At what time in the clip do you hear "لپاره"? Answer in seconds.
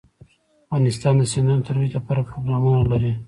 1.97-2.21